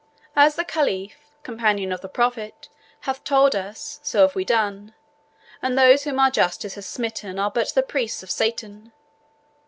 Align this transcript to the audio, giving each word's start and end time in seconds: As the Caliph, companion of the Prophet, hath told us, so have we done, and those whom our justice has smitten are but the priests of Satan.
As 0.35 0.55
the 0.55 0.65
Caliph, 0.65 1.29
companion 1.43 1.91
of 1.91 2.01
the 2.01 2.09
Prophet, 2.09 2.69
hath 3.01 3.23
told 3.23 3.55
us, 3.55 3.99
so 4.01 4.21
have 4.21 4.33
we 4.33 4.43
done, 4.43 4.95
and 5.61 5.77
those 5.77 6.05
whom 6.05 6.19
our 6.19 6.31
justice 6.31 6.73
has 6.73 6.87
smitten 6.87 7.37
are 7.37 7.51
but 7.51 7.69
the 7.75 7.83
priests 7.83 8.23
of 8.23 8.31
Satan. 8.31 8.93